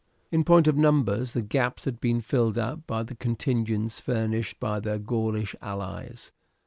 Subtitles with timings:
[0.31, 4.79] In point of numbers the gaps had been filled up by the contingents furnished by
[4.79, 6.31] their Gaulish allies.